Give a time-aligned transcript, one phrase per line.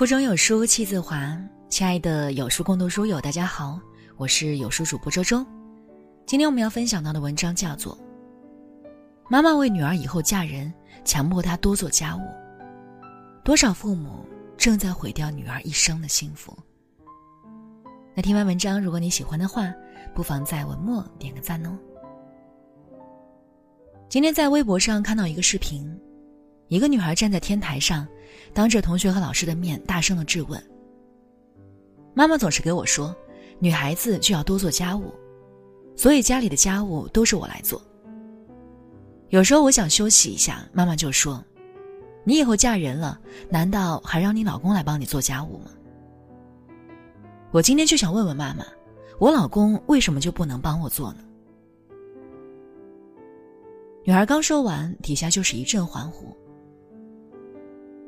[0.00, 1.38] 腹中有书气自华，
[1.68, 3.78] 亲爱的有书共读书友，大家好，
[4.16, 5.44] 我是有书主播周周。
[6.24, 7.94] 今天我们要分享到的文章叫做
[9.28, 10.72] 《妈妈为女儿以后嫁人，
[11.04, 12.20] 强迫她多做家务》，
[13.44, 14.24] 多少父母
[14.56, 16.56] 正在毁掉女儿一生的幸福。
[18.14, 19.70] 那听完文章，如果你喜欢的话，
[20.14, 21.78] 不妨在文末点个赞哦。
[24.08, 25.94] 今天在微博上看到一个视频，
[26.70, 28.08] 一个女孩站在天台上。
[28.52, 30.60] 当着同学和老师的面，大声的质问。
[32.14, 33.14] 妈妈总是给我说，
[33.60, 35.14] 女孩子就要多做家务，
[35.94, 37.80] 所以家里的家务都是我来做。
[39.28, 41.44] 有时候我想休息一下，妈妈就说
[42.24, 45.70] ：“你以后嫁人了，难道还让你老公来帮你做家务吗？”
[47.52, 48.64] 我今天就想问问妈妈，
[49.20, 51.18] 我老公为什么就不能帮我做呢？
[54.02, 56.36] 女孩刚说完，底下就是一阵欢呼。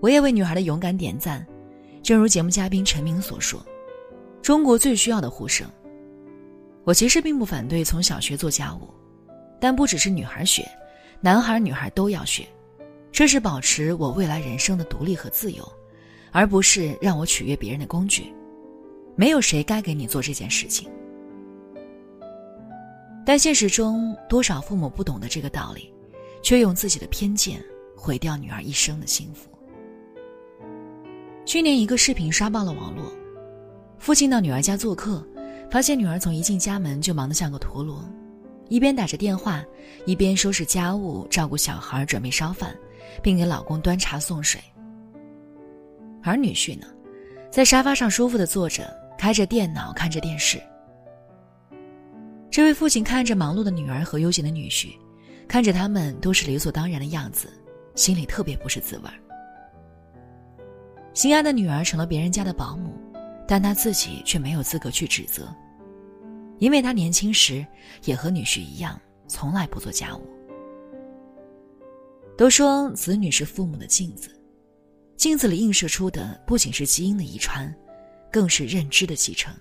[0.00, 1.46] 我也为女孩的勇敢点赞，
[2.02, 3.64] 正如节目嘉宾陈明所说
[4.42, 5.70] ：“中国最需要的呼声。”
[6.84, 8.88] 我其实并不反对从小学做家务，
[9.60, 10.66] 但不只是女孩学，
[11.20, 12.48] 男孩女孩都要学，
[13.12, 15.70] 这是保持我未来人生的独立和自由，
[16.32, 18.32] 而不是让我取悦别人的工具。
[19.14, 20.88] 没有谁该给你做这件事情。
[23.26, 25.92] 但现实中，多少父母不懂得这个道理，
[26.42, 27.62] 却用自己的偏见
[27.94, 29.50] 毁掉女儿一生的幸福。
[31.44, 33.12] 去年一个视频刷爆了网络，
[33.98, 35.26] 父亲到女儿家做客，
[35.70, 38.04] 发现女儿从一进家门就忙得像个陀螺，
[38.68, 39.64] 一边打着电话，
[40.06, 42.74] 一边收拾家务、照顾小孩、准备烧饭，
[43.22, 44.60] 并给老公端茶送水。
[46.22, 46.86] 而女婿呢，
[47.50, 48.88] 在沙发上舒服的坐着，
[49.18, 50.60] 开着电脑看着电视。
[52.50, 54.90] 这位父亲看着忙碌的女儿和悠闲的女婿，
[55.48, 57.48] 看着他们都是理所当然的样子，
[57.96, 59.14] 心里特别不是滋味儿。
[61.12, 62.94] 心爱的女儿成了别人家的保姆，
[63.46, 65.52] 但她自己却没有资格去指责，
[66.58, 67.66] 因为她年轻时
[68.04, 70.22] 也和女婿一样，从来不做家务。
[72.38, 74.30] 都说子女是父母的镜子，
[75.16, 77.74] 镜子里映射出的不仅是基因的遗传，
[78.32, 79.52] 更是认知的继承。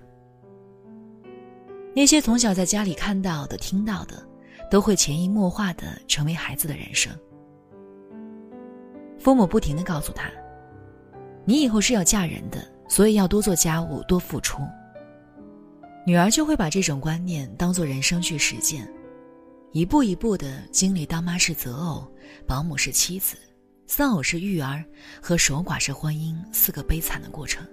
[1.96, 4.24] 那些从小在家里看到的、听到的，
[4.70, 7.12] 都会潜移默化的成为孩子的人生。
[9.18, 10.32] 父母不停的告诉他。
[11.50, 14.62] 你以后是要嫁人的，所以要多做家务，多付出。
[16.06, 18.88] 女儿就会把这种观念当做人生去实践，
[19.72, 22.08] 一步一步的经历当妈是择偶、
[22.46, 23.36] 保姆是妻子、
[23.88, 24.86] 丧偶是育儿
[25.20, 27.66] 和守寡是婚姻四个悲惨的过程。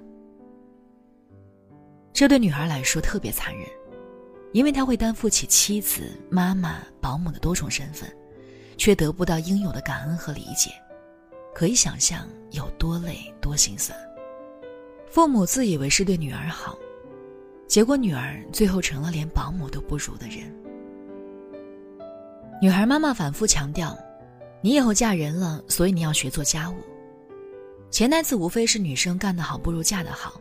[2.15, 3.69] 这对女孩来说特别残忍，
[4.55, 8.11] 因为她会担负起妻子、妈妈、保姆的多重身份，
[8.79, 10.71] 却得不到应有的感恩和理解。
[11.57, 13.99] 可以想象有多累多心酸。
[15.09, 16.77] 父母自以为是对女儿好，
[17.67, 20.55] 结果女儿最后成了连保姆都不如的人。
[22.61, 23.97] 女孩妈妈反复强调
[24.61, 26.75] ：“你以后嫁人了，所以你要学做家务。”
[27.91, 30.39] 潜台词无非是女生干得好不如嫁得好，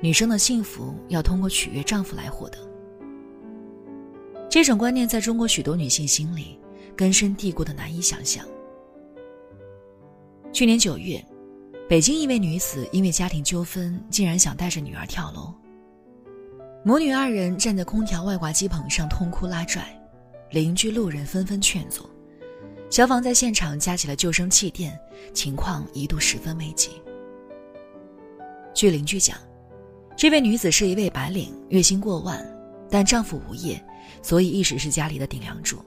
[0.00, 2.58] 女生的幸福要通过取悦丈夫来获得。
[4.48, 6.56] 这种观念在中国许多女性心里
[6.94, 8.46] 根深蒂固的难以想象。
[10.62, 11.20] 去年九月，
[11.88, 15.52] 北京一位女子因为家庭纠纷，竟然想带着女儿跳楼。
[16.84, 19.84] 母女二人站在空调外挂机棚上痛哭拉拽，
[20.52, 22.08] 邻居路人纷纷劝阻，
[22.90, 24.96] 消防在现场架起了救生气垫，
[25.34, 26.90] 情况一度十分危急。
[28.72, 29.36] 据邻居讲，
[30.16, 32.40] 这位女子是一位白领，月薪过万，
[32.88, 33.84] 但丈夫无业，
[34.22, 35.84] 所以一直是家里的顶梁柱。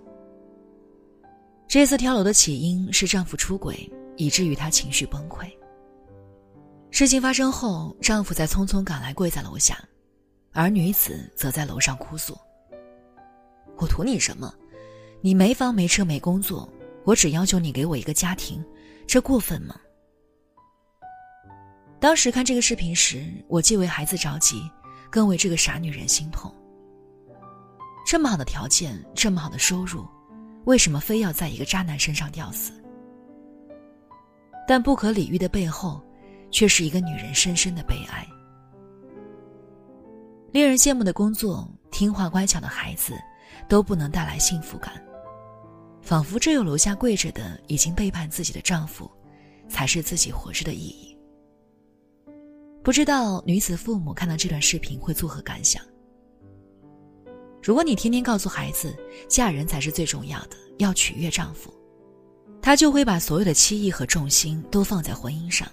[1.65, 3.89] 这次跳楼的起因是丈夫出轨。
[4.17, 5.49] 以至于她情绪崩溃。
[6.91, 9.77] 事情发生后，丈夫在匆匆赶来，跪在楼下，
[10.53, 12.37] 而女子则在楼上哭诉
[13.77, 14.53] ：“我图你什么？
[15.21, 16.71] 你没房没车没工作，
[17.03, 18.63] 我只要求你给我一个家庭，
[19.05, 19.75] 这过分吗？”
[21.99, 24.69] 当时看这个视频时，我既为孩子着急，
[25.09, 26.53] 更为这个傻女人心痛。
[28.05, 30.05] 这么好的条件，这么好的收入，
[30.65, 32.71] 为什么非要在一个渣男身上吊死？
[34.67, 36.01] 但不可理喻的背后，
[36.51, 38.27] 却是一个女人深深的悲哀。
[40.51, 43.13] 令人羡慕的工作、听话乖巧的孩子，
[43.67, 44.93] 都不能带来幸福感，
[46.01, 49.11] 仿佛只有楼下跪着的已经背叛自己的丈夫，
[49.67, 51.17] 才是自己活着的意义。
[52.81, 55.83] 不知道女子父母看到这段视频会作何感想？
[57.61, 58.95] 如果你天天告诉孩子，
[59.27, 61.73] 嫁人才是最重要的，要取悦丈夫。
[62.65, 65.69] 他就会把所有的期意和重心都放在婚姻上，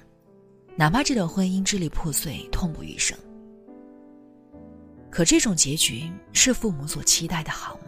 [0.77, 3.17] 哪怕这段婚姻支离破碎、痛不欲生。
[5.11, 7.85] 可这种结局是父母所期待的好吗？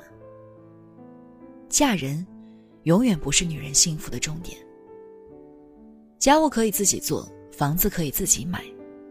[1.69, 2.27] 嫁人，
[2.85, 4.57] 永远不是女人幸福的终点。
[6.19, 8.65] 家务可以自己做，房子可以自己买，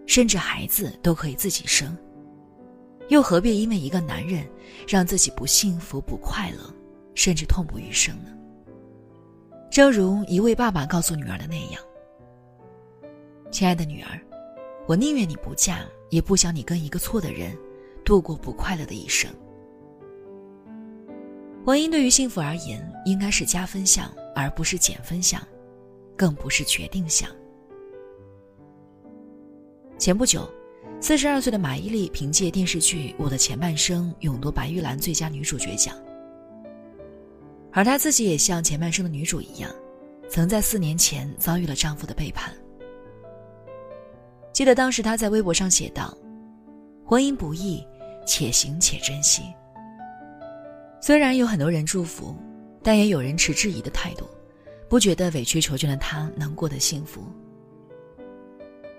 [0.07, 1.96] 甚至孩子都可以自己生。
[3.10, 4.44] 又何必因为一个男人，
[4.88, 6.74] 让自己不幸福、不快乐，
[7.13, 8.31] 甚至痛不欲生呢？
[9.74, 11.81] 正如一位爸爸告诉女儿的那样
[13.50, 14.22] ：“亲爱的女儿，
[14.86, 15.80] 我宁愿你不嫁，
[16.12, 17.58] 也不想你跟一个错的人，
[18.06, 19.28] 度过不快乐的一生。
[21.66, 25.42] 婚姻对于幸福而言，应该是加分项，而不是减分项。”
[26.16, 27.28] 更不是决定项。
[29.98, 30.48] 前不久，
[31.02, 35.98] 四十二岁的马伊琍凭借电视剧《我的前半生》勇夺白玉兰最佳女主角奖。
[37.74, 39.70] 而她自己也像前半生的女主一样，
[40.30, 42.54] 曾在四年前遭遇了丈夫的背叛。
[44.54, 46.16] 记得当时她在微博上写道
[47.04, 47.84] ：“婚姻不易，
[48.25, 49.42] 且行且珍惜。”
[51.02, 52.36] 虽然有很多人祝福，
[52.81, 54.30] 但也有人持质疑的态度。
[54.88, 57.24] 不觉得委曲求全的她能过得幸福。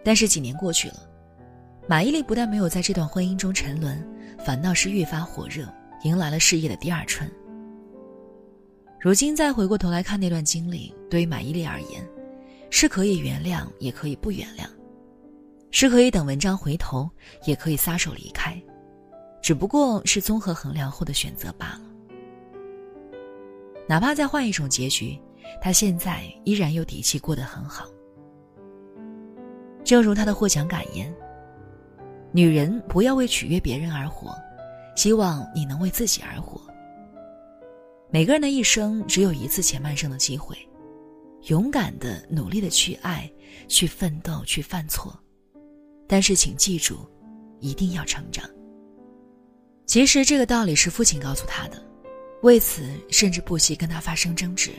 [0.02, 1.08] 但是几年过去了，
[1.86, 4.04] 马伊琍不但没有在这段婚姻中沉沦，
[4.44, 5.72] 反倒是越发火热，
[6.02, 7.30] 迎来了事业的第二春。
[9.04, 12.02] 如今再回过头来看那段经历，对于马伊琍而言，
[12.70, 14.64] 是可以原谅，也可以不原谅；
[15.70, 17.10] 是可以等文章回头，
[17.44, 18.58] 也可以撒手离开，
[19.42, 21.82] 只不过是综合衡量后的选择罢了。
[23.86, 25.20] 哪怕再换一种结局。
[25.60, 27.84] 他现在依然有底气过得很好。
[29.84, 31.14] 正如他的获奖感言
[32.32, 34.34] ：“女人不要为取悦别人而活，
[34.96, 36.58] 希望你能为自己而活。
[38.14, 40.56] 每个人的一生只有一次前半生的机会，
[41.48, 43.28] 勇敢的、努力的去爱、
[43.66, 45.18] 去奋斗、去犯错，
[46.06, 47.10] 但是请记住，
[47.58, 48.48] 一定要成长。”
[49.84, 51.84] 其实这个道理是父亲告诉他的，
[52.42, 54.70] 为此甚至不惜跟他发生争执。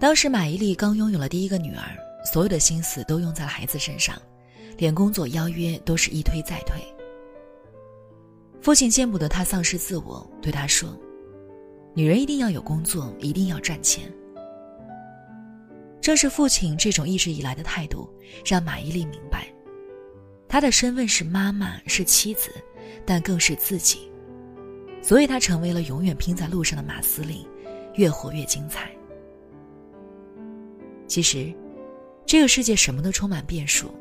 [0.00, 1.94] 当时马伊琍刚拥有了第一个女儿，
[2.24, 4.16] 所有的心思都用在了孩子身上，
[4.78, 6.82] 连工作邀约都是一推再推。
[8.62, 10.98] 父亲见不得她丧失自我，对她说
[11.94, 14.10] ：“女人一定要有工作，一定要赚钱。”
[16.00, 18.08] 正是父亲这种一直以来的态度，
[18.44, 19.46] 让马伊琍明白，
[20.48, 22.50] 她的身份是妈妈，是妻子，
[23.06, 24.10] 但更是自己，
[25.00, 27.46] 所以她成为了永远拼在路上的马司令，
[27.94, 28.90] 越活越精彩。
[31.06, 31.54] 其实，
[32.26, 33.94] 这个世界什么都充满变数。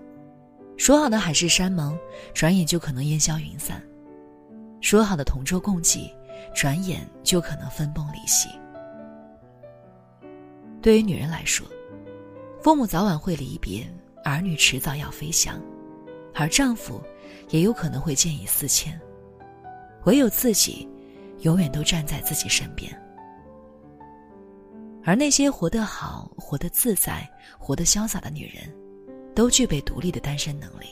[0.77, 1.95] 说好的海誓山盟，
[2.33, 3.77] 转眼就可能烟消云散；
[4.79, 6.09] 说好的同舟共济，
[6.53, 8.49] 转眼就可能分崩离析。
[10.81, 11.67] 对于女人来说，
[12.61, 13.87] 父母早晚会离别，
[14.23, 15.61] 儿女迟早要飞翔，
[16.33, 17.01] 而丈夫
[17.49, 18.99] 也有可能会见异思迁。
[20.05, 20.87] 唯有自己，
[21.41, 22.91] 永远都站在自己身边。
[25.03, 27.27] 而那些活得好、活得自在、
[27.59, 28.71] 活得潇洒的女人，
[29.35, 30.87] 都具备独立的单身能力。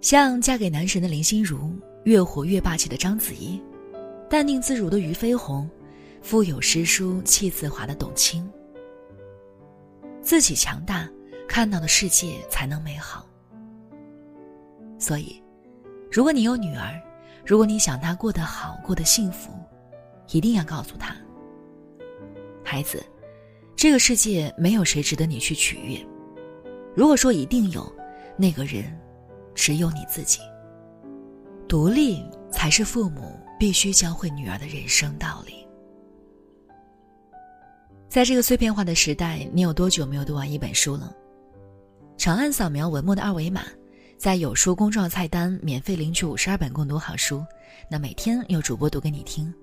[0.00, 1.72] 像嫁给男神的林心如，
[2.04, 3.62] 越活越霸气的章子怡，
[4.32, 5.68] 淡定自如的俞飞鸿，
[6.22, 8.50] 腹有诗书气自华的董卿。
[10.22, 11.06] 自己强大，
[11.46, 13.26] 看到的世界才能美好。
[14.98, 15.38] 所以，
[16.10, 16.98] 如果你有女儿，
[17.44, 19.52] 如果你想她过得好、过得幸福，
[20.30, 21.14] 一定要告诉她。
[22.64, 23.04] 孩子，
[23.76, 25.98] 这个世界没有谁值得你去取悦。
[26.96, 27.86] 如果说一定有，
[28.38, 28.98] 那个人，
[29.54, 30.40] 只有你自己。
[31.68, 35.64] 独立才是父母必须教会女儿的人生道理。
[38.08, 41.14] 在这个碎片化的时代，你有多久没有读完一本书了？
[42.18, 43.62] 长按扫描文末的二维码，
[44.18, 47.46] 在有书公众号菜单免费领取五十二本共读好书，
[47.88, 49.54] 那每天有主播读给你听。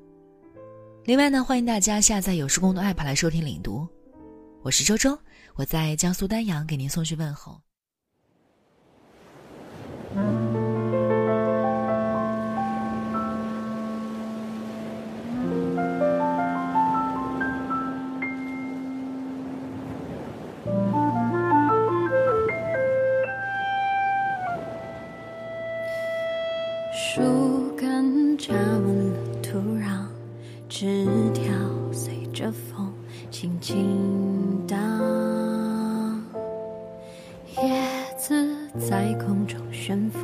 [1.04, 3.86] 另外呢，欢迎大家下载有书共读 app 来收听领读。
[4.62, 5.20] 我是周周，
[5.56, 7.60] 我在江苏丹阳给您送去问候。
[39.50, 40.20] 中悬浮，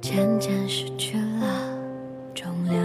[0.00, 1.78] 渐渐失去了
[2.34, 2.82] 重量。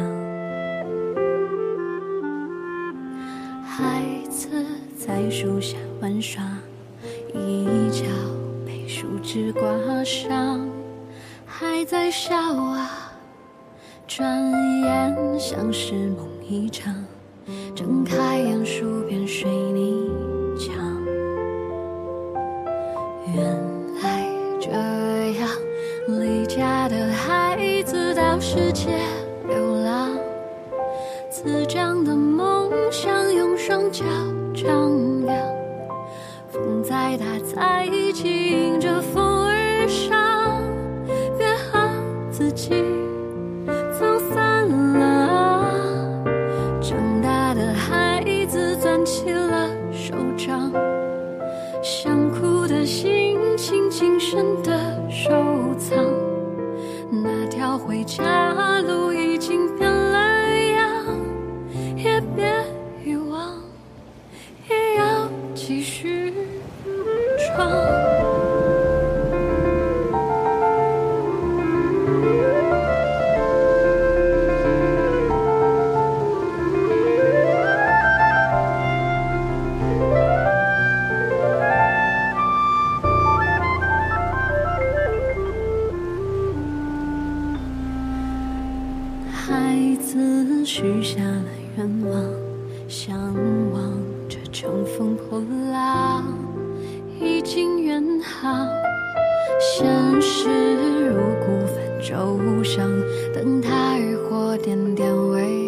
[3.63, 4.65] 孩子
[4.98, 6.44] 在树下玩耍，
[7.34, 8.03] 一角
[8.65, 10.68] 被树枝刮伤，
[11.46, 13.13] 还在笑啊，
[14.06, 14.51] 转
[14.82, 16.94] 眼像是梦一场，
[17.74, 20.12] 睁开眼数遍水泥
[20.60, 20.75] 墙，
[23.34, 23.62] 原
[28.46, 28.90] 世界
[29.48, 30.10] 流浪，
[31.30, 34.04] 滋长的梦想用双脚
[34.54, 35.34] 丈量。
[36.52, 40.62] 风再大再急，迎着风而上，
[41.38, 41.80] 别和
[42.30, 42.72] 自己
[43.98, 44.68] 走散
[45.00, 45.66] 了。
[46.82, 49.32] 长大的孩子攥起
[99.60, 100.50] 现实
[101.08, 102.90] 如孤帆舟上，
[103.34, 105.62] 灯塔渔火点点微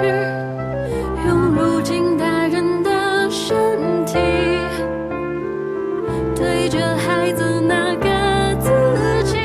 [0.00, 0.10] 继续
[1.26, 4.14] 用如今大人的身体，
[6.36, 8.08] 对着孩子那个
[8.60, 8.70] 自
[9.24, 9.36] 己，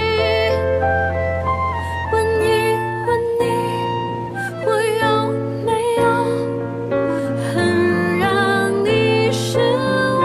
[2.12, 2.45] 问一
[3.07, 3.43] 问你，
[4.67, 4.69] 我
[5.01, 5.03] 有
[5.65, 6.03] 没有
[7.51, 8.29] 很让
[8.86, 9.57] 你失
[10.19, 10.24] 望？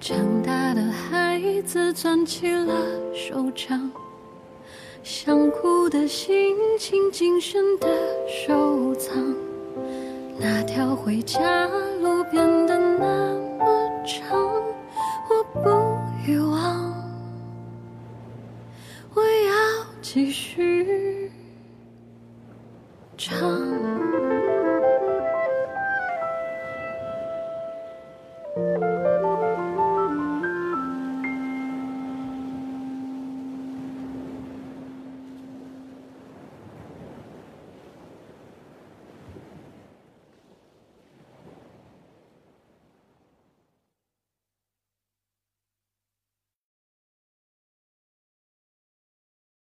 [0.00, 2.72] 长大的孩子攥起了
[3.14, 3.90] 手掌，
[5.02, 7.88] 想哭的心情谨慎的
[8.26, 9.16] 收藏。
[10.38, 11.66] 那条回家
[12.00, 14.38] 路变得那么长，
[15.28, 16.94] 我不遗忘，
[19.14, 21.30] 我要继续
[23.16, 23.67] 唱。